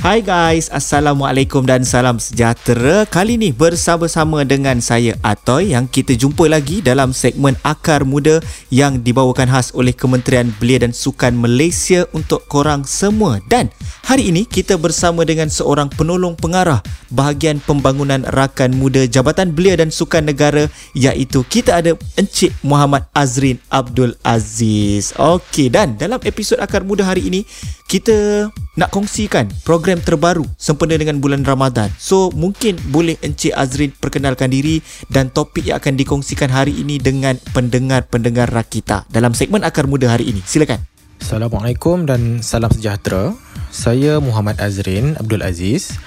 Hai 0.00 0.24
guys, 0.24 0.72
Assalamualaikum 0.72 1.60
dan 1.68 1.84
salam 1.84 2.16
sejahtera. 2.16 3.04
Kali 3.04 3.36
ni 3.36 3.52
bersama-sama 3.52 4.48
dengan 4.48 4.80
saya 4.80 5.12
Atoy 5.20 5.76
yang 5.76 5.84
kita 5.84 6.16
jumpa 6.16 6.48
lagi 6.48 6.80
dalam 6.80 7.12
segmen 7.12 7.52
Akar 7.60 8.08
Muda 8.08 8.40
yang 8.72 9.04
dibawakan 9.04 9.52
khas 9.52 9.76
oleh 9.76 9.92
Kementerian 9.92 10.56
Belia 10.56 10.88
dan 10.88 10.96
Sukan 10.96 11.36
Malaysia 11.36 12.08
untuk 12.16 12.48
korang 12.48 12.88
semua. 12.88 13.44
Dan 13.44 13.68
hari 14.08 14.32
ini 14.32 14.48
kita 14.48 14.80
bersama 14.80 15.28
dengan 15.28 15.52
seorang 15.52 15.92
penolong 15.92 16.32
pengarah 16.32 16.80
bahagian 17.12 17.60
pembangunan 17.60 18.24
rakan 18.32 18.72
muda 18.80 19.04
Jabatan 19.04 19.52
Belia 19.52 19.76
dan 19.76 19.92
Sukan 19.92 20.24
Negara 20.24 20.64
iaitu 20.96 21.44
kita 21.44 21.76
ada 21.76 21.92
Encik 22.16 22.56
Muhammad 22.64 23.04
Azrin 23.12 23.60
Abdul 23.68 24.16
Aziz. 24.24 25.12
Okey 25.20 25.68
dan 25.68 26.00
dalam 26.00 26.24
episod 26.24 26.56
Akar 26.56 26.88
Muda 26.88 27.04
hari 27.04 27.28
ini 27.28 27.44
kita 27.90 28.46
nak 28.78 28.94
kongsikan 28.94 29.50
program 29.66 29.98
terbaru 29.98 30.46
sempena 30.54 30.94
dengan 30.94 31.18
bulan 31.18 31.42
Ramadan. 31.42 31.90
So 31.98 32.30
mungkin 32.30 32.78
boleh 32.94 33.18
Encik 33.18 33.50
Azrin 33.50 33.90
perkenalkan 33.90 34.54
diri 34.54 34.78
dan 35.10 35.34
topik 35.34 35.66
yang 35.66 35.82
akan 35.82 35.98
dikongsikan 35.98 36.54
hari 36.54 36.78
ini 36.78 37.02
dengan 37.02 37.34
pendengar-pendengar 37.50 38.46
Rakita 38.54 39.10
dalam 39.10 39.34
segmen 39.34 39.66
Akar 39.66 39.90
Muda 39.90 40.14
hari 40.14 40.30
ini. 40.30 40.38
Silakan. 40.46 40.86
Assalamualaikum 41.18 42.06
dan 42.06 42.46
salam 42.46 42.70
sejahtera. 42.70 43.34
Saya 43.74 44.22
Muhammad 44.22 44.62
Azrin 44.62 45.18
Abdul 45.18 45.42
Aziz, 45.42 45.98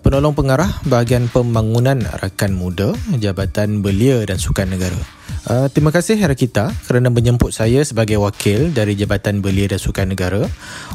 penolong 0.00 0.36
pengarah 0.36 0.68
bahagian 0.84 1.26
pembangunan 1.32 2.00
rakan 2.20 2.52
muda 2.52 2.92
Jabatan 3.16 3.80
Belia 3.80 4.20
dan 4.28 4.36
Sukan 4.36 4.72
Negara. 4.72 5.20
Uh, 5.48 5.72
terima 5.72 5.88
kasih 5.88 6.20
Rakita 6.20 6.68
kerana 6.84 7.08
menjemput 7.08 7.48
saya 7.48 7.80
sebagai 7.80 8.20
wakil 8.20 8.76
dari 8.76 8.92
Jabatan 8.92 9.40
Belia 9.40 9.72
dan 9.72 9.80
Sukan 9.80 10.12
Negara 10.12 10.44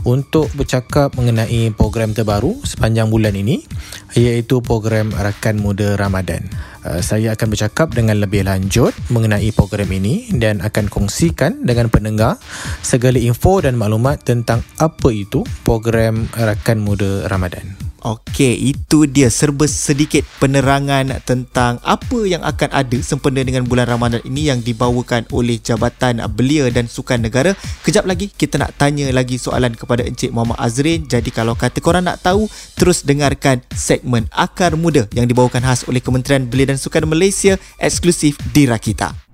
untuk 0.06 0.54
bercakap 0.54 1.18
mengenai 1.18 1.74
program 1.74 2.14
terbaru 2.14 2.62
sepanjang 2.62 3.10
bulan 3.10 3.34
ini 3.34 3.66
iaitu 4.14 4.62
program 4.62 5.10
Rakan 5.10 5.58
Muda 5.58 5.98
Ramadan. 5.98 6.46
Uh, 6.86 7.02
saya 7.02 7.34
akan 7.34 7.50
bercakap 7.50 7.90
dengan 7.98 8.22
lebih 8.22 8.46
lanjut 8.46 8.94
mengenai 9.10 9.50
program 9.50 9.90
ini 9.90 10.30
dan 10.38 10.62
akan 10.62 10.86
kongsikan 10.86 11.66
dengan 11.66 11.90
pendengar 11.90 12.38
segala 12.86 13.18
info 13.18 13.58
dan 13.58 13.74
maklumat 13.74 14.22
tentang 14.22 14.62
apa 14.78 15.10
itu 15.10 15.42
program 15.66 16.30
Rakan 16.38 16.86
Muda 16.86 17.26
Ramadan. 17.26 17.86
Okey, 18.06 18.70
itu 18.70 19.10
dia 19.10 19.34
serba 19.34 19.66
sedikit 19.66 20.22
penerangan 20.38 21.26
tentang 21.26 21.82
apa 21.82 22.22
yang 22.30 22.46
akan 22.46 22.70
ada 22.70 23.02
sempena 23.02 23.42
dengan 23.42 23.66
bulan 23.66 23.90
Ramadan 23.90 24.22
ini 24.30 24.46
yang 24.54 24.62
dibawakan 24.62 25.26
oleh 25.34 25.58
Jabatan 25.58 26.22
Belia 26.30 26.70
dan 26.70 26.86
Sukan 26.86 27.26
Negara. 27.26 27.58
Kejap 27.82 28.06
lagi 28.06 28.30
kita 28.30 28.62
nak 28.62 28.78
tanya 28.78 29.10
lagi 29.10 29.42
soalan 29.42 29.74
kepada 29.74 30.06
Encik 30.06 30.30
Muhammad 30.30 30.62
Azrin. 30.62 31.10
Jadi 31.10 31.34
kalau 31.34 31.58
kata 31.58 31.82
korang 31.82 32.06
nak 32.06 32.22
tahu, 32.22 32.46
terus 32.78 33.02
dengarkan 33.02 33.66
segmen 33.74 34.30
Akar 34.30 34.78
Muda 34.78 35.10
yang 35.10 35.26
dibawakan 35.26 35.66
khas 35.66 35.90
oleh 35.90 35.98
Kementerian 35.98 36.46
Belia 36.46 36.70
dan 36.70 36.75
Sukan 36.78 37.10
Malaysia 37.10 37.58
eksklusif 37.82 38.38
di 38.54 38.70
Rakita. 38.70 39.25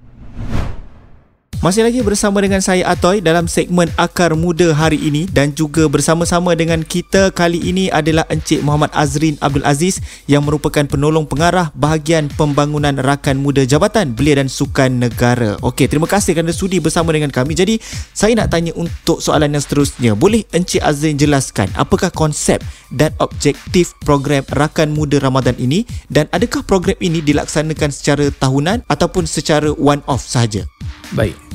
Masih 1.61 1.85
lagi 1.85 2.01
bersama 2.01 2.41
dengan 2.41 2.57
saya 2.57 2.89
Atoy 2.89 3.21
dalam 3.21 3.45
segmen 3.45 3.85
Akar 3.93 4.33
Muda 4.33 4.73
hari 4.73 4.97
ini 4.97 5.29
dan 5.29 5.53
juga 5.53 5.85
bersama-sama 5.85 6.57
dengan 6.57 6.81
kita 6.81 7.29
kali 7.29 7.61
ini 7.61 7.85
adalah 7.93 8.25
Encik 8.33 8.65
Muhammad 8.65 8.89
Azrin 8.97 9.37
Abdul 9.37 9.61
Aziz 9.61 10.01
yang 10.25 10.41
merupakan 10.41 10.81
penolong 10.89 11.29
pengarah 11.29 11.69
bahagian 11.77 12.33
pembangunan 12.33 12.97
rakan 12.97 13.37
muda 13.37 13.61
Jabatan 13.61 14.17
Belia 14.17 14.41
dan 14.41 14.49
Sukan 14.49 15.05
Negara. 15.05 15.61
Okey, 15.61 15.85
terima 15.85 16.09
kasih 16.09 16.33
kerana 16.33 16.49
sudi 16.49 16.81
bersama 16.81 17.13
dengan 17.13 17.29
kami. 17.29 17.53
Jadi, 17.53 17.77
saya 18.09 18.33
nak 18.33 18.49
tanya 18.49 18.73
untuk 18.73 19.21
soalan 19.21 19.53
yang 19.53 19.61
seterusnya. 19.61 20.17
Boleh 20.17 20.41
Encik 20.57 20.81
Azrin 20.81 21.21
jelaskan 21.21 21.69
apakah 21.77 22.09
konsep 22.09 22.57
dan 22.89 23.13
objektif 23.21 23.93
program 24.01 24.41
Rakan 24.49 24.97
Muda 24.97 25.21
Ramadan 25.21 25.53
ini 25.61 25.85
dan 26.09 26.25
adakah 26.33 26.65
program 26.65 26.97
ini 26.97 27.21
dilaksanakan 27.21 27.93
secara 27.93 28.33
tahunan 28.33 28.81
ataupun 28.89 29.29
secara 29.29 29.69
one-off 29.77 30.25
sahaja? 30.25 30.65
Baik. 31.13 31.50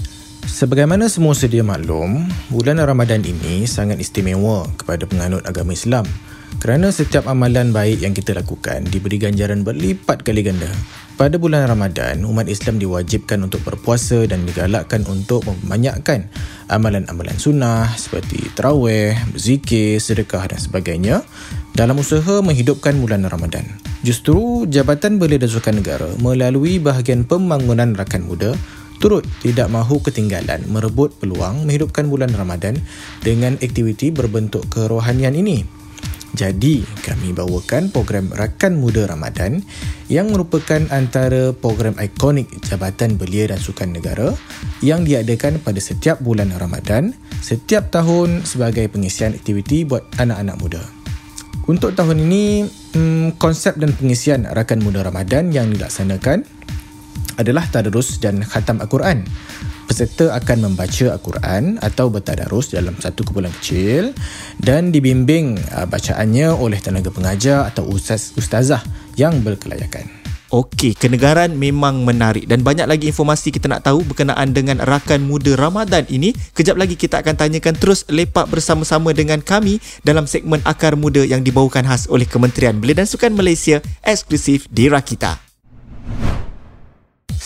Sebagaimana 0.56 1.12
semua 1.12 1.36
sedia 1.36 1.60
maklum, 1.60 2.32
bulan 2.48 2.80
Ramadan 2.80 3.20
ini 3.20 3.68
sangat 3.68 4.00
istimewa 4.00 4.64
kepada 4.80 5.04
penganut 5.04 5.44
agama 5.44 5.76
Islam 5.76 6.08
kerana 6.64 6.88
setiap 6.88 7.28
amalan 7.28 7.76
baik 7.76 8.00
yang 8.00 8.16
kita 8.16 8.32
lakukan 8.32 8.88
diberi 8.88 9.20
ganjaran 9.20 9.68
berlipat 9.68 10.24
kali 10.24 10.40
ganda. 10.40 10.72
Pada 11.20 11.36
bulan 11.36 11.68
Ramadan, 11.68 12.24
umat 12.24 12.48
Islam 12.48 12.80
diwajibkan 12.80 13.44
untuk 13.44 13.68
berpuasa 13.68 14.24
dan 14.24 14.48
digalakkan 14.48 15.04
untuk 15.04 15.44
membanyakkan 15.44 16.24
amalan-amalan 16.72 17.36
sunnah 17.36 17.92
seperti 17.92 18.48
terawih, 18.56 19.12
berzikir, 19.36 20.00
sedekah 20.00 20.56
dan 20.56 20.56
sebagainya 20.56 21.20
dalam 21.76 22.00
usaha 22.00 22.40
menghidupkan 22.40 22.96
bulan 22.96 23.28
Ramadan. 23.28 23.68
Justru 24.00 24.64
Jabatan 24.72 25.20
Belia 25.20 25.36
dan 25.36 25.52
Sukan 25.52 25.84
Negara 25.84 26.08
melalui 26.16 26.80
bahagian 26.80 27.28
pembangunan 27.28 27.92
rakan 27.92 28.24
muda 28.24 28.56
turut 28.98 29.24
tidak 29.44 29.68
mahu 29.68 30.00
ketinggalan 30.02 30.64
merebut 30.68 31.14
peluang 31.20 31.64
menghidupkan 31.64 32.08
bulan 32.08 32.32
Ramadan 32.32 32.80
dengan 33.20 33.56
aktiviti 33.60 34.12
berbentuk 34.12 34.66
kerohanian 34.72 35.36
ini. 35.36 35.76
Jadi, 36.36 36.84
kami 37.00 37.32
bawakan 37.32 37.88
program 37.88 38.28
Rakan 38.28 38.76
Muda 38.76 39.08
Ramadan 39.08 39.64
yang 40.12 40.28
merupakan 40.28 40.84
antara 40.92 41.56
program 41.56 41.96
ikonik 41.96 42.52
Jabatan 42.60 43.16
Belia 43.16 43.48
dan 43.48 43.56
Sukan 43.56 43.96
Negara 43.96 44.36
yang 44.84 45.08
diadakan 45.08 45.64
pada 45.64 45.80
setiap 45.80 46.20
bulan 46.20 46.52
Ramadan 46.52 47.16
setiap 47.40 47.88
tahun 47.88 48.44
sebagai 48.44 48.84
pengisian 48.92 49.32
aktiviti 49.32 49.88
buat 49.88 50.04
anak-anak 50.20 50.56
muda. 50.60 50.82
Untuk 51.66 51.96
tahun 51.96 52.20
ini, 52.28 52.68
hmm, 52.68 53.40
konsep 53.40 53.80
dan 53.80 53.96
pengisian 53.96 54.44
Rakan 54.44 54.84
Muda 54.84 55.08
Ramadan 55.08 55.50
yang 55.50 55.72
dilaksanakan 55.72 56.44
adalah 57.36 57.64
tadarus 57.68 58.18
dan 58.20 58.42
khatam 58.42 58.80
Al-Quran. 58.82 59.24
Peserta 59.86 60.34
akan 60.34 60.72
membaca 60.72 61.14
Al-Quran 61.14 61.78
atau 61.78 62.10
bertadarus 62.10 62.74
dalam 62.74 62.98
satu 62.98 63.22
kumpulan 63.22 63.54
kecil 63.62 64.10
dan 64.58 64.90
dibimbing 64.90 65.54
uh, 65.70 65.86
bacaannya 65.86 66.50
oleh 66.50 66.82
tenaga 66.82 67.14
pengajar 67.14 67.70
atau 67.70 67.86
ustaz 67.86 68.34
ustazah 68.34 68.82
yang 69.14 69.40
berkelayakan. 69.46 70.26
Okey, 70.46 70.94
kenegaran 70.94 71.58
memang 71.58 72.06
menarik 72.06 72.46
dan 72.46 72.62
banyak 72.62 72.86
lagi 72.86 73.10
informasi 73.10 73.50
kita 73.50 73.66
nak 73.66 73.82
tahu 73.82 74.06
berkenaan 74.06 74.54
dengan 74.54 74.78
rakan 74.78 75.26
muda 75.26 75.58
Ramadan 75.58 76.06
ini. 76.06 76.30
Kejap 76.54 76.78
lagi 76.78 76.94
kita 76.94 77.18
akan 77.18 77.34
tanyakan 77.34 77.74
terus 77.74 78.06
lepak 78.06 78.46
bersama-sama 78.46 79.10
dengan 79.10 79.42
kami 79.42 79.82
dalam 80.06 80.30
segmen 80.30 80.62
Akar 80.62 80.94
Muda 80.94 81.26
yang 81.26 81.42
dibawakan 81.42 81.90
khas 81.90 82.06
oleh 82.06 82.30
Kementerian 82.30 82.78
Belia 82.78 83.02
dan 83.02 83.10
Sukan 83.10 83.34
Malaysia 83.34 83.82
eksklusif 84.06 84.70
di 84.70 84.86
Rakita. 84.86 85.45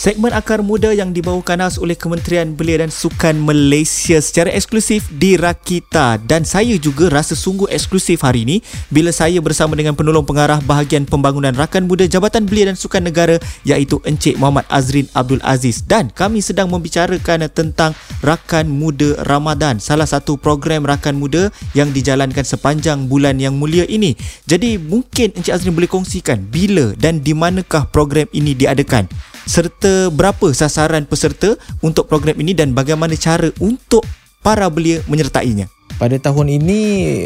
Segmen 0.00 0.32
Akar 0.32 0.64
Muda 0.64 0.96
yang 0.96 1.12
dibawakan 1.12 1.60
khas 1.60 1.76
oleh 1.76 1.92
Kementerian 1.92 2.56
Belia 2.56 2.80
dan 2.80 2.88
Sukan 2.88 3.36
Malaysia 3.36 4.16
secara 4.16 4.48
eksklusif 4.48 5.04
di 5.12 5.36
Rakita 5.36 6.16
dan 6.24 6.48
saya 6.48 6.80
juga 6.80 7.12
rasa 7.12 7.36
sungguh 7.36 7.68
eksklusif 7.68 8.24
hari 8.24 8.48
ini 8.48 8.64
bila 8.88 9.12
saya 9.12 9.44
bersama 9.44 9.76
dengan 9.76 9.92
penolong 9.92 10.24
pengarah 10.24 10.56
bahagian 10.64 11.04
pembangunan 11.04 11.52
rakan 11.52 11.84
muda 11.84 12.08
Jabatan 12.08 12.48
Belia 12.48 12.72
dan 12.72 12.80
Sukan 12.80 13.04
Negara 13.04 13.36
iaitu 13.68 14.00
Encik 14.08 14.40
Muhammad 14.40 14.64
Azrin 14.72 15.04
Abdul 15.12 15.44
Aziz 15.44 15.84
dan 15.84 16.08
kami 16.08 16.40
sedang 16.40 16.72
membicarakan 16.72 17.52
tentang 17.52 17.92
Rakan 18.24 18.72
Muda 18.72 19.20
Ramadan 19.28 19.84
salah 19.84 20.08
satu 20.08 20.40
program 20.40 20.88
Rakan 20.88 21.20
Muda 21.20 21.52
yang 21.76 21.92
dijalankan 21.92 22.48
sepanjang 22.48 23.04
bulan 23.04 23.36
yang 23.36 23.52
mulia 23.60 23.84
ini. 23.84 24.16
Jadi 24.48 24.80
mungkin 24.80 25.36
Encik 25.36 25.60
Azrin 25.60 25.76
boleh 25.76 25.92
kongsikan 25.92 26.48
bila 26.48 26.96
dan 26.96 27.20
di 27.20 27.36
manakah 27.36 27.84
program 27.92 28.24
ini 28.32 28.56
diadakan? 28.56 29.04
Serta 29.50 30.14
berapa 30.14 30.54
sasaran 30.54 31.02
peserta 31.10 31.58
untuk 31.82 32.06
program 32.06 32.38
ini 32.38 32.54
dan 32.54 32.70
bagaimana 32.70 33.18
cara 33.18 33.50
untuk 33.58 34.06
para 34.46 34.70
belia 34.70 35.02
menyertainya. 35.10 35.66
Pada 35.98 36.14
tahun 36.22 36.62
ini, 36.62 36.80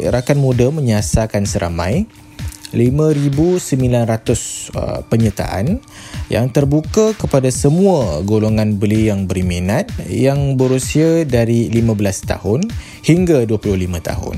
rakan 0.09 0.41
muda 0.41 0.73
menyasarkan 0.73 1.45
seramai 1.45 2.09
5,900 2.75 3.71
uh, 4.75 5.07
penyertaan 5.07 5.79
yang 6.27 6.51
terbuka 6.51 7.15
kepada 7.15 7.47
semua 7.55 8.19
golongan 8.27 8.75
beli 8.83 9.07
yang 9.07 9.31
berminat 9.31 9.87
yang 10.11 10.59
berusia 10.59 11.23
dari 11.23 11.71
15 11.71 12.35
tahun 12.35 12.67
hingga 13.07 13.47
25 13.47 13.79
tahun 14.03 14.37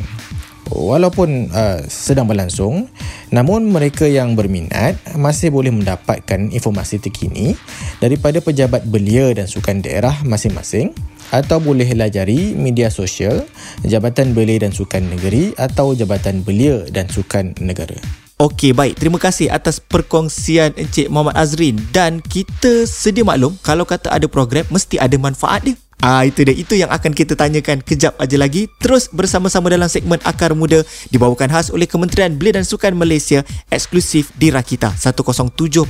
walaupun 0.71 1.51
uh, 1.55 1.83
sedang 1.87 2.27
berlangsung 2.27 2.91
namun 3.31 3.71
mereka 3.71 4.07
yang 4.07 4.39
berminat 4.39 4.99
masih 5.19 5.51
boleh 5.51 5.75
mendapatkan 5.75 6.51
informasi 6.51 7.03
terkini 7.03 7.59
daripada 7.99 8.39
pejabat 8.39 8.87
belia 8.87 9.35
dan 9.35 9.51
sukan 9.51 9.83
daerah 9.83 10.15
masing-masing 10.23 10.95
atau 11.35 11.59
boleh 11.59 11.91
lajari 11.95 12.55
media 12.55 12.87
sosial 12.93 13.47
Jabatan 13.83 14.31
Belia 14.31 14.63
dan 14.63 14.71
Sukan 14.71 15.11
Negeri 15.11 15.59
atau 15.59 15.91
Jabatan 15.91 16.47
Belia 16.47 16.87
dan 16.91 17.11
Sukan 17.11 17.59
Negara. 17.59 17.99
Okey, 18.37 18.77
baik. 18.77 19.01
Terima 19.01 19.17
kasih 19.17 19.49
atas 19.49 19.81
perkongsian 19.81 20.77
Encik 20.77 21.09
Muhammad 21.09 21.41
Azrin 21.41 21.81
dan 21.89 22.21
kita 22.21 22.85
sedia 22.85 23.25
maklum 23.25 23.57
kalau 23.65 23.89
kata 23.89 24.13
ada 24.13 24.29
program 24.29 24.69
mesti 24.69 25.01
ada 25.01 25.17
manfaat 25.17 25.65
dia. 25.65 25.86
Ah 26.05 26.23
itu 26.29 26.45
dia. 26.45 26.53
Itu 26.53 26.77
yang 26.77 26.93
akan 26.93 27.13
kita 27.17 27.35
tanyakan 27.35 27.81
kejap 27.81 28.15
aja 28.21 28.37
lagi. 28.37 28.69
Terus 28.79 29.09
bersama-sama 29.09 29.73
dalam 29.73 29.89
segmen 29.89 30.21
Akar 30.23 30.53
Muda 30.53 30.85
dibawakan 31.09 31.49
khas 31.49 31.73
oleh 31.73 31.89
Kementerian 31.89 32.37
Belia 32.37 32.61
dan 32.61 32.69
Sukan 32.69 32.93
Malaysia 32.93 33.43
eksklusif 33.73 34.31
di 34.37 34.53
Rakita 34.53 34.93
107.9 34.93 35.89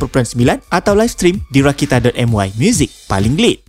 atau 0.70 0.92
live 0.94 1.12
stream 1.12 1.36
di 1.50 1.60
rakita.my 1.60 2.48
music. 2.56 2.88
Paling 3.10 3.34
lead. 3.34 3.65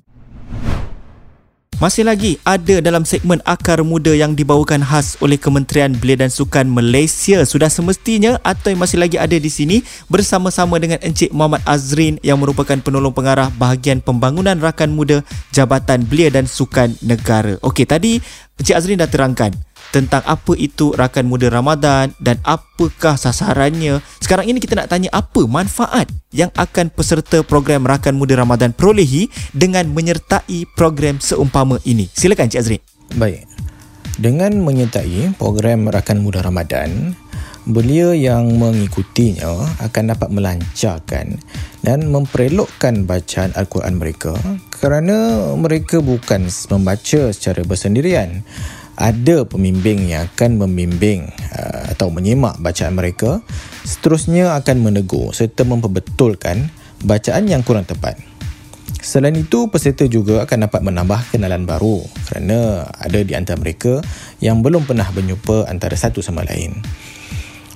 Masih 1.77 2.09
lagi 2.09 2.41
ada 2.41 2.81
dalam 2.81 3.05
segmen 3.05 3.37
Akar 3.45 3.85
Muda 3.85 4.09
yang 4.09 4.33
dibawakan 4.33 4.81
khas 4.81 5.13
oleh 5.21 5.37
Kementerian 5.37 5.93
Belia 5.93 6.25
dan 6.25 6.33
Sukan 6.33 6.65
Malaysia. 6.65 7.45
Sudah 7.45 7.69
semestinya 7.69 8.41
atau 8.41 8.73
yang 8.73 8.81
masih 8.81 8.97
lagi 8.97 9.21
ada 9.21 9.37
di 9.37 9.45
sini 9.45 9.85
bersama-sama 10.09 10.81
dengan 10.81 10.97
Encik 11.05 11.29
Muhammad 11.29 11.61
Azrin 11.69 12.17
yang 12.25 12.41
merupakan 12.41 12.81
penolong 12.81 13.13
pengarah 13.13 13.53
bahagian 13.61 14.01
pembangunan 14.01 14.57
rakan 14.57 14.97
muda 14.97 15.21
Jabatan 15.53 16.01
Belia 16.09 16.33
dan 16.33 16.49
Sukan 16.49 16.97
Negara. 17.05 17.61
Okey, 17.61 17.85
tadi 17.85 18.17
Encik 18.57 18.73
Azrin 18.73 18.97
dah 18.97 19.05
terangkan 19.05 19.53
tentang 19.91 20.23
apa 20.27 20.53
itu 20.59 20.91
rakan 20.93 21.27
muda 21.27 21.47
Ramadan 21.47 22.11
dan 22.19 22.39
apakah 22.43 23.15
sasarannya. 23.15 24.03
Sekarang 24.19 24.47
ini 24.47 24.59
kita 24.59 24.75
nak 24.75 24.91
tanya 24.91 25.09
apa 25.15 25.43
manfaat 25.47 26.11
yang 26.35 26.51
akan 26.55 26.91
peserta 26.91 27.41
program 27.43 27.87
rakan 27.87 28.19
muda 28.19 28.35
Ramadan 28.37 28.75
perolehi 28.75 29.31
dengan 29.55 29.87
menyertai 29.91 30.67
program 30.75 31.17
seumpama 31.23 31.79
ini. 31.87 32.11
Silakan 32.11 32.51
Cik 32.51 32.61
Azrin. 32.61 32.81
Baik. 33.15 33.47
Dengan 34.17 34.65
menyertai 34.65 35.37
program 35.37 35.93
rakan 35.93 36.25
muda 36.25 36.41
Ramadan, 36.41 37.13
belia 37.67 38.15
yang 38.15 38.55
mengikutinya 38.55 39.77
akan 39.83 40.03
dapat 40.15 40.29
melancarkan 40.31 41.35
dan 41.83 42.07
memperelokkan 42.07 43.03
bacaan 43.03 43.51
Al-Quran 43.59 43.99
mereka 43.99 44.33
kerana 44.71 45.51
mereka 45.59 45.99
bukan 45.99 46.47
membaca 46.47 47.21
secara 47.35 47.61
bersendirian 47.67 48.47
ada 48.97 49.45
pembimbing 49.45 50.09
yang 50.09 50.25
akan 50.33 50.57
membimbing 50.57 51.29
uh, 51.53 51.93
atau 51.93 52.09
menyimak 52.09 52.57
bacaan 52.57 52.97
mereka 52.97 53.45
seterusnya 53.85 54.57
akan 54.57 54.81
menegur 54.81 55.31
serta 55.31 55.63
memperbetulkan 55.63 56.73
bacaan 57.05 57.45
yang 57.45 57.61
kurang 57.61 57.85
tepat. 57.85 58.17
Selain 58.97 59.37
itu, 59.37 59.69
peserta 59.69 60.09
juga 60.09 60.43
akan 60.43 60.67
dapat 60.67 60.81
menambah 60.81 61.31
kenalan 61.31 61.63
baru 61.69 62.01
kerana 62.27 62.89
ada 62.97 63.21
di 63.21 63.37
antara 63.37 63.55
mereka 63.55 64.01
yang 64.41 64.65
belum 64.65 64.89
pernah 64.89 65.07
berjumpa 65.13 65.69
antara 65.69 65.93
satu 65.93 66.19
sama 66.19 66.43
lain. 66.43 66.81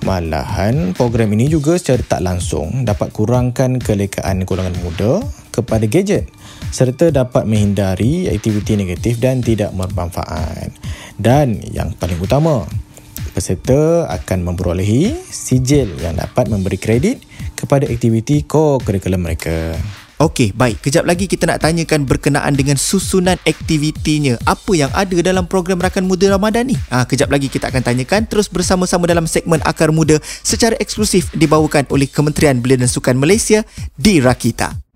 Malahan, 0.02 0.98
program 0.98 1.30
ini 1.38 1.46
juga 1.46 1.78
secara 1.78 2.02
tak 2.02 2.22
langsung 2.26 2.90
dapat 2.90 3.14
kurangkan 3.14 3.78
kelekaan 3.78 4.50
golongan 4.50 4.74
muda 4.82 5.22
kepada 5.54 5.86
gadget 5.86 6.26
serta 6.74 7.14
dapat 7.14 7.46
menghindari 7.46 8.26
aktiviti 8.32 8.74
negatif 8.74 9.22
dan 9.22 9.46
tidak 9.46 9.70
bermanfaat. 9.78 10.74
Dan 11.22 11.62
yang 11.70 11.94
paling 11.94 12.18
utama, 12.18 12.66
peserta 13.38 14.10
akan 14.10 14.42
memperolehi 14.42 15.14
sijil 15.30 15.94
yang 16.02 16.18
dapat 16.18 16.50
memberi 16.50 16.82
kredit 16.82 17.22
kepada 17.54 17.86
aktiviti 17.86 18.42
core 18.42 18.82
curriculum 18.82 19.28
mereka. 19.28 19.78
Okey, 20.22 20.54
baik. 20.54 20.86
Kejap 20.86 21.10
lagi 21.10 21.26
kita 21.26 21.50
nak 21.50 21.66
tanyakan 21.66 22.06
berkenaan 22.06 22.54
dengan 22.54 22.78
susunan 22.78 23.42
aktivitinya. 23.42 24.38
Apa 24.46 24.78
yang 24.78 24.94
ada 24.94 25.18
dalam 25.18 25.50
program 25.50 25.82
Rakan 25.82 26.06
Muda 26.06 26.30
Ramadan 26.30 26.70
ni? 26.70 26.78
Ah, 26.94 27.02
ha, 27.02 27.06
kejap 27.10 27.34
lagi 27.34 27.50
kita 27.50 27.74
akan 27.74 27.82
tanyakan 27.82 28.30
terus 28.30 28.46
bersama-sama 28.46 29.10
dalam 29.10 29.26
segmen 29.26 29.58
Akar 29.66 29.90
Muda 29.90 30.22
secara 30.46 30.78
eksklusif 30.78 31.34
dibawakan 31.34 31.90
oleh 31.90 32.06
Kementerian 32.06 32.62
Belia 32.62 32.78
dan 32.78 32.86
Sukan 32.86 33.18
Malaysia 33.18 33.66
di 33.98 34.22
Rakita. 34.22 34.91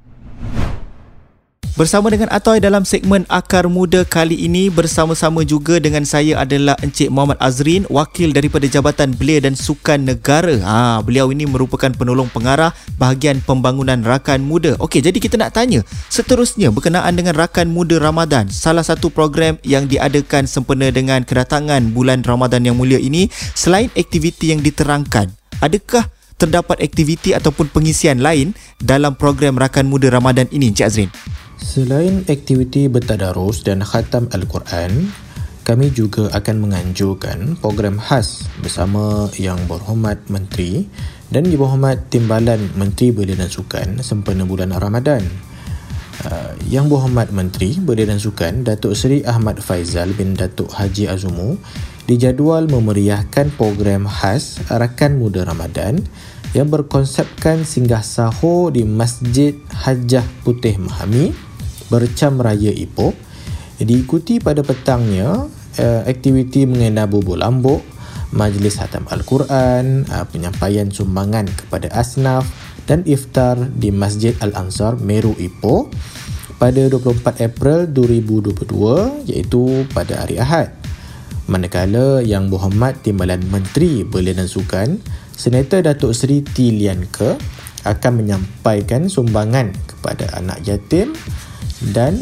Bersama 1.75 2.07
dengan 2.07 2.31
Atoy 2.31 2.63
dalam 2.63 2.87
segmen 2.87 3.27
Akar 3.27 3.67
Muda 3.67 4.07
kali 4.07 4.47
ini 4.47 4.71
bersama-sama 4.71 5.43
juga 5.43 5.75
dengan 5.75 6.07
saya 6.07 6.39
adalah 6.39 6.79
Encik 6.79 7.11
Muhammad 7.11 7.35
Azrin, 7.43 7.83
wakil 7.91 8.31
daripada 8.31 8.63
Jabatan 8.63 9.11
Belia 9.11 9.43
dan 9.43 9.59
Sukan 9.59 10.07
Negara. 10.07 10.55
Ha, 10.63 11.03
beliau 11.03 11.35
ini 11.35 11.43
merupakan 11.43 11.91
penolong 11.91 12.31
pengarah 12.31 12.71
bahagian 12.95 13.43
pembangunan 13.43 13.99
rakan 14.07 14.47
muda. 14.47 14.79
Okey, 14.79 15.03
jadi 15.03 15.19
kita 15.19 15.35
nak 15.35 15.51
tanya, 15.51 15.83
seterusnya 16.07 16.71
berkenaan 16.71 17.11
dengan 17.11 17.35
rakan 17.35 17.67
muda 17.67 17.99
Ramadan, 17.99 18.47
salah 18.47 18.87
satu 18.87 19.11
program 19.11 19.59
yang 19.67 19.83
diadakan 19.83 20.47
sempena 20.47 20.95
dengan 20.95 21.27
kedatangan 21.27 21.91
bulan 21.91 22.23
Ramadan 22.23 22.63
yang 22.63 22.79
mulia 22.79 23.03
ini, 23.03 23.27
selain 23.51 23.91
aktiviti 23.99 24.55
yang 24.55 24.63
diterangkan, 24.63 25.27
adakah 25.59 26.07
terdapat 26.39 26.79
aktiviti 26.79 27.35
ataupun 27.35 27.67
pengisian 27.67 28.23
lain 28.23 28.55
dalam 28.79 29.19
program 29.19 29.59
rakan 29.59 29.91
muda 29.91 30.07
Ramadan 30.07 30.47
ini, 30.55 30.71
Encik 30.71 30.87
Azrin? 30.87 31.11
Selain 31.55 32.27
aktiviti 32.27 32.91
bertadarus 32.91 33.63
dan 33.63 33.79
khatam 33.79 34.27
Al-Quran, 34.35 35.07
kami 35.63 35.87
juga 35.95 36.27
akan 36.35 36.67
menganjurkan 36.67 37.55
program 37.63 37.95
khas 37.95 38.43
bersama 38.59 39.31
Yang 39.39 39.63
Berhormat 39.71 40.27
Menteri 40.27 40.83
dan 41.31 41.47
Yang 41.47 41.63
Berhormat 41.63 42.11
Timbalan 42.11 42.75
Menteri 42.75 43.15
Belia 43.15 43.39
dan 43.39 43.47
Sukan 43.47 44.03
sempena 44.03 44.43
bulan 44.43 44.75
Ramadan. 44.75 45.23
Uh, 46.27 46.51
Yang 46.67 46.91
Berhormat 46.91 47.31
Menteri 47.31 47.79
Belia 47.79 48.11
dan 48.11 48.19
Sukan 48.19 48.67
Datuk 48.67 48.91
Seri 48.91 49.23
Ahmad 49.23 49.63
Faizal 49.63 50.11
bin 50.11 50.35
Datuk 50.35 50.75
Haji 50.75 51.07
Azumu 51.07 51.55
dijadual 52.03 52.67
memeriahkan 52.67 53.55
program 53.55 54.11
khas 54.11 54.59
Rakan 54.67 55.23
Muda 55.23 55.47
Ramadan 55.47 56.03
yang 56.55 56.71
berkonsepkan 56.71 57.67
singgah 57.67 57.99
sahur 57.99 58.71
di 58.71 58.87
Masjid 58.87 59.59
Hajah 59.75 60.23
Putih 60.47 60.79
Mahami 60.79 61.35
Bercam 61.91 62.39
Raya 62.39 62.71
Ipoh 62.71 63.11
diikuti 63.75 64.39
pada 64.39 64.63
petangnya 64.63 65.51
uh, 65.51 66.01
aktiviti 66.07 66.63
mengenai 66.63 67.11
bubur 67.11 67.35
lambuk, 67.35 67.83
majlis 68.31 68.79
hatam 68.79 69.03
Al-Quran, 69.11 70.07
uh, 70.07 70.23
penyampaian 70.31 70.87
sumbangan 70.87 71.51
kepada 71.51 71.91
asnaf 71.91 72.47
dan 72.87 73.03
iftar 73.03 73.59
di 73.75 73.91
Masjid 73.91 74.31
Al-Ansar 74.39 74.95
Meru 74.95 75.35
Ipoh 75.35 75.91
pada 76.55 76.87
24 76.87 77.51
April 77.51 77.91
2022 77.91 79.27
iaitu 79.27 79.83
pada 79.91 80.23
hari 80.23 80.39
Ahad. 80.39 80.71
Manakala 81.45 82.25
Yang 82.25 82.57
Berhormat 82.57 83.05
Timbalan 83.05 83.43
Menteri 83.53 84.01
Belia 84.01 84.33
dan 84.33 84.49
Sukan, 84.49 84.97
Senator 85.35 85.83
Datuk 85.83 86.15
Seri 86.15 86.39
T. 86.41 86.71
Lian 86.71 87.03
Ke 87.11 87.35
akan 87.83 88.23
menyampaikan 88.23 89.11
sumbangan 89.11 89.75
kepada 89.85 90.31
anak 90.39 90.63
yatim 90.63 91.11
dan 91.93 92.17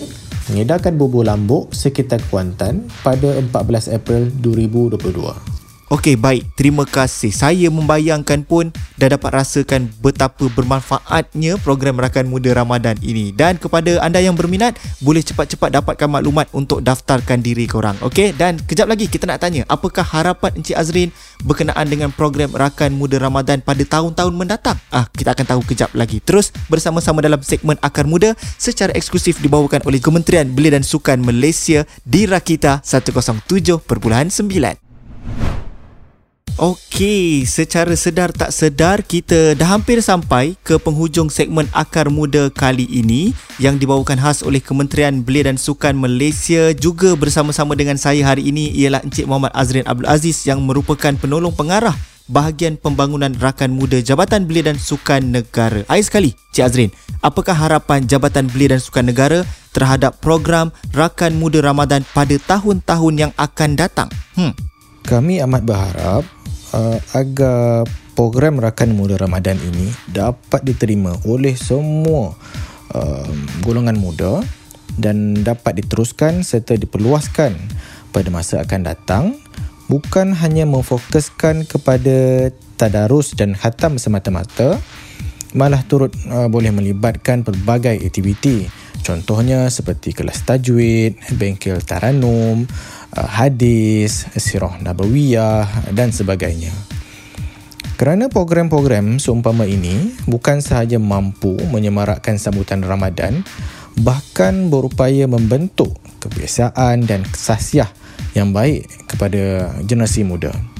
mengedarkan 0.51 1.00
bubur 1.00 1.24
lambuk 1.24 1.71
sekitar 1.71 2.19
Kuantan 2.27 2.89
pada 3.06 3.38
14 3.39 3.95
April 3.95 4.27
2022. 4.42 5.62
Okey, 5.94 6.18
baik. 6.18 6.57
Terima 6.57 6.90
kasih. 6.90 7.30
Saya 7.30 7.69
membayangkan 7.69 8.42
pun 8.50 8.74
dah 8.98 9.13
dapat 9.13 9.29
rasakan 9.29 9.94
betapa 10.01 10.50
bermanfaatnya 10.50 11.62
program 11.62 12.01
Rakan 12.01 12.34
Muda 12.34 12.50
Ramadan 12.58 12.98
ini. 13.06 13.29
Dan 13.29 13.62
kepada 13.62 14.01
anda 14.01 14.18
yang 14.18 14.34
berminat, 14.34 14.74
boleh 15.06 15.22
cepat-cepat 15.22 15.70
dapatkan 15.70 16.10
maklumat 16.10 16.50
untuk 16.50 16.82
daftarkan 16.82 17.46
diri 17.46 17.70
korang. 17.70 17.94
Okey, 18.01 18.34
dan 18.34 18.58
kejap 18.65 18.89
lagi 18.89 19.06
kita 19.06 19.29
nak 19.29 19.46
tanya, 19.46 19.70
apakah 19.70 20.01
harapan 20.01 20.58
Encik 20.58 20.82
Azrin 20.82 21.13
berkenaan 21.46 21.86
dengan 21.86 22.10
program 22.10 22.58
Rakan 22.58 22.98
Muda 22.98 23.22
Ramadan 23.22 23.62
pada 23.62 23.86
tahun-tahun 23.86 24.34
mendatang? 24.34 24.82
Ah, 24.89 25.06
kita 25.13 25.38
akan 25.38 25.46
tahu 25.46 25.62
kejap 25.62 25.94
lagi. 25.94 26.18
Terus 26.25 26.50
bersama-sama 26.74 27.22
dalam 27.22 27.46
segmen 27.46 27.77
Akar 27.86 28.10
Muda 28.10 28.34
secara 28.58 28.98
eksklusif 28.98 29.38
dibawakan 29.46 29.86
oleh 29.86 30.01
Kementerian 30.01 30.58
Belia 30.58 30.74
dan 30.74 30.82
Sukan 30.82 31.22
Malaysia 31.22 31.86
di 32.01 32.25
Rakita 32.25 32.82
107.9. 32.82 34.83
Okey, 36.53 37.50
secara 37.50 37.98
sedar 37.98 38.29
tak 38.29 38.53
sedar 38.53 39.01
kita 39.01 39.57
dah 39.57 39.74
hampir 39.74 40.05
sampai 40.05 40.53
ke 40.62 40.77
penghujung 40.77 41.25
segmen 41.25 41.65
Akar 41.74 42.13
Muda 42.13 42.53
kali 42.53 42.86
ini 42.86 43.33
yang 43.57 43.81
dibawakan 43.81 44.22
khas 44.22 44.45
oleh 44.45 44.62
Kementerian 44.62 45.25
Belia 45.25 45.50
dan 45.50 45.57
Sukan 45.57 45.98
Malaysia 45.98 46.69
juga 46.77 47.17
bersama-sama 47.17 47.74
dengan 47.74 47.98
saya 47.98 48.22
hari 48.22 48.53
ini 48.53 48.69
ialah 48.69 49.01
Encik 49.01 49.25
Muhammad 49.25 49.50
Azrin 49.57 49.81
Abdul 49.89 50.05
Aziz 50.05 50.45
yang 50.45 50.62
merupakan 50.62 51.17
penolong 51.17 51.57
pengarah 51.57 51.98
bahagian 52.29 52.77
pembangunan 52.77 53.33
rakan 53.41 53.74
muda 53.74 53.98
Jabatan 54.05 54.45
Belia 54.45 54.69
dan 54.69 54.77
Sukan 54.77 55.33
Negara. 55.33 55.81
Air 55.89 56.05
sekali, 56.05 56.38
Cik 56.53 56.63
Azrin, 56.69 56.93
apakah 57.25 57.57
harapan 57.57 58.05
Jabatan 58.05 58.45
Belia 58.45 58.77
dan 58.77 58.81
Sukan 58.86 59.10
Negara 59.10 59.41
terhadap 59.74 60.22
program 60.22 60.69
Rakan 60.93 61.33
Muda 61.33 61.65
Ramadan 61.65 62.05
pada 62.13 62.38
tahun-tahun 62.38 63.13
yang 63.17 63.31
akan 63.41 63.74
datang? 63.74 64.13
Hmm. 64.38 64.53
Kami 65.03 65.43
amat 65.43 65.67
berharap 65.67 66.24
uh, 66.74 67.00
agar 67.15 67.88
program 68.18 68.60
Rakan 68.60 68.98
Muda 68.98 69.15
Ramadan 69.18 69.58
ini 69.62 69.89
dapat 70.10 70.65
diterima 70.65 71.15
oleh 71.25 71.53
semua 71.56 72.34
uh, 72.94 73.30
golongan 73.62 73.98
muda 73.98 74.42
dan 74.98 75.42
dapat 75.42 75.82
diteruskan 75.82 76.46
serta 76.46 76.77
diperluaskan 76.77 77.58
pada 78.13 78.30
masa 78.30 78.62
akan 78.62 78.82
datang 78.86 79.24
bukan 79.89 80.38
hanya 80.38 80.70
memfokuskan 80.70 81.65
kepada 81.65 82.50
tadarus 82.77 83.34
dan 83.34 83.58
khatam 83.58 83.98
semata-mata 83.98 84.77
malah 85.53 85.82
turut 85.86 86.13
uh, 86.30 86.50
boleh 86.50 86.74
melibatkan 86.74 87.46
pelbagai 87.46 88.01
aktiviti 88.01 88.70
Contohnya 89.03 89.67
seperti 89.67 90.15
kelas 90.15 90.48
tajwid, 90.48 91.19
bengkel 91.36 91.83
taranum, 91.83 92.63
uh, 93.13 93.29
hadis, 93.29 94.25
sirah 94.39 94.79
nabawiyah 94.79 95.91
dan 95.91 96.15
sebagainya. 96.15 96.72
Kerana 98.00 98.31
program-program 98.31 99.22
seumpama 99.22 99.69
ini 99.69 100.15
bukan 100.25 100.63
sahaja 100.63 100.98
mampu 100.98 101.53
menyemarakkan 101.69 102.39
sambutan 102.41 102.81
Ramadan, 102.81 103.45
bahkan 104.00 104.72
berupaya 104.72 105.29
membentuk 105.29 105.93
kebiasaan 106.24 107.05
dan 107.05 107.22
kesasiah 107.27 107.91
yang 108.33 108.50
baik 108.50 108.89
kepada 109.05 109.75
generasi 109.86 110.25
muda. 110.25 110.73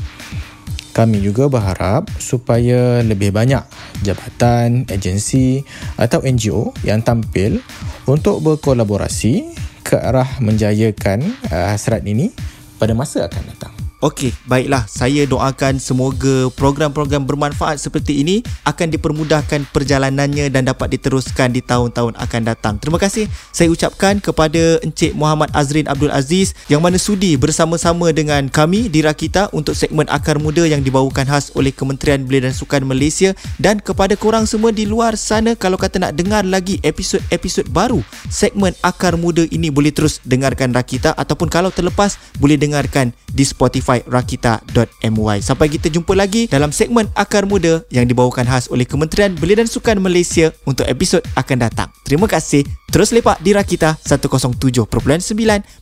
Kami 0.94 1.26
juga 1.26 1.50
berharap 1.50 2.06
supaya 2.22 3.02
lebih 3.02 3.34
banyak 3.34 3.66
jabatan, 4.06 4.86
agensi 4.94 5.66
atau 5.98 6.22
NGO 6.22 6.70
yang 6.86 7.02
tampil 7.02 7.66
untuk 8.06 8.46
berkolaborasi 8.46 9.58
ke 9.82 9.98
arah 9.98 10.38
menjayakan 10.38 11.34
uh, 11.50 11.74
hasrat 11.74 12.06
ini 12.06 12.30
pada 12.78 12.94
masa 12.94 13.26
akan 13.26 13.44
datang. 13.52 13.83
Okey, 14.04 14.36
baiklah. 14.52 14.84
Saya 14.84 15.24
doakan 15.24 15.80
semoga 15.80 16.52
program-program 16.60 17.24
bermanfaat 17.24 17.80
seperti 17.80 18.20
ini 18.20 18.44
akan 18.68 18.92
dipermudahkan 18.92 19.72
perjalanannya 19.72 20.52
dan 20.52 20.68
dapat 20.68 21.00
diteruskan 21.00 21.56
di 21.56 21.64
tahun-tahun 21.64 22.20
akan 22.20 22.42
datang. 22.44 22.76
Terima 22.84 23.00
kasih 23.00 23.32
saya 23.56 23.72
ucapkan 23.72 24.20
kepada 24.20 24.84
Encik 24.84 25.16
Muhammad 25.16 25.56
Azrin 25.56 25.88
Abdul 25.88 26.12
Aziz 26.12 26.52
yang 26.68 26.84
mana 26.84 27.00
sudi 27.00 27.40
bersama-sama 27.40 28.12
dengan 28.12 28.52
kami 28.52 28.92
di 28.92 29.00
Rakita 29.00 29.56
untuk 29.56 29.72
segmen 29.72 30.04
Akar 30.12 30.36
Muda 30.36 30.68
yang 30.68 30.84
dibawakan 30.84 31.24
khas 31.24 31.56
oleh 31.56 31.72
Kementerian 31.72 32.28
Belia 32.28 32.52
dan 32.52 32.52
Sukan 32.52 32.84
Malaysia 32.84 33.32
dan 33.56 33.80
kepada 33.80 34.20
korang 34.20 34.44
semua 34.44 34.76
di 34.76 34.84
luar 34.84 35.16
sana 35.16 35.56
kalau 35.56 35.80
kata 35.80 36.04
nak 36.04 36.20
dengar 36.20 36.44
lagi 36.44 36.76
episod-episod 36.84 37.72
baru 37.72 38.04
segmen 38.28 38.76
Akar 38.84 39.16
Muda 39.16 39.48
ini 39.48 39.72
boleh 39.72 39.96
terus 39.96 40.20
dengarkan 40.28 40.76
Rakita 40.76 41.16
ataupun 41.16 41.48
kalau 41.48 41.72
terlepas 41.72 42.20
boleh 42.36 42.60
dengarkan 42.60 43.16
di 43.32 43.48
Spotify 43.48 43.93
rakita.my. 44.02 45.38
Sampai 45.46 45.70
kita 45.70 45.94
jumpa 45.94 46.18
lagi 46.18 46.50
dalam 46.50 46.74
segmen 46.74 47.06
Akar 47.14 47.46
Muda 47.46 47.86
yang 47.94 48.10
dibawakan 48.10 48.50
khas 48.50 48.66
oleh 48.74 48.90
Kementerian 48.90 49.38
Belia 49.38 49.62
dan 49.62 49.70
Sukan 49.70 50.02
Malaysia 50.02 50.50
untuk 50.66 50.90
episod 50.90 51.22
akan 51.38 51.70
datang. 51.70 51.90
Terima 52.02 52.26
kasih. 52.26 52.66
Terus 52.90 53.14
lepak 53.14 53.42
di 53.46 53.54
Rakita 53.54 54.02
107.9 54.02 54.90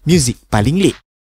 Music 0.04 0.36
paling 0.52 0.80
lit. 0.80 1.02